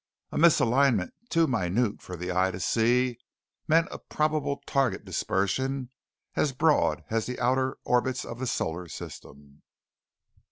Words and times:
A 0.31 0.35
misalignment 0.39 1.11
too 1.29 1.45
minute 1.45 2.01
for 2.01 2.15
the 2.15 2.31
eye 2.31 2.49
to 2.49 2.59
see 2.59 3.19
meant 3.67 3.87
a 3.91 3.99
probable 3.99 4.63
target 4.65 5.05
dispersion 5.05 5.91
as 6.35 6.53
broad 6.53 7.03
as 7.11 7.27
the 7.27 7.39
outer 7.39 7.77
orbits 7.83 8.25
of 8.25 8.39
the 8.39 8.47
solar 8.47 8.87
system. 8.87 9.61